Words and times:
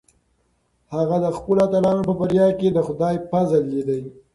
هغه 0.95 1.15
د 1.25 1.27
خپلو 1.37 1.59
اتلانو 1.65 2.07
په 2.09 2.13
بریا 2.19 2.47
کې 2.59 2.67
د 2.71 2.77
خدای 2.87 3.15
فضل 3.29 3.61
لیده. 3.73 3.99